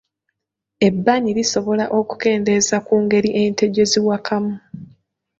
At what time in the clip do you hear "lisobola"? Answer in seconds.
1.37-1.85